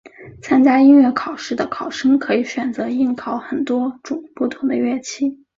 [0.41, 5.45] 参加音乐考试的考生可以选择应考很多种不同的乐器。